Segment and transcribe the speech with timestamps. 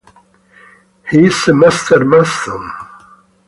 [1.11, 2.71] He is a Master Mason.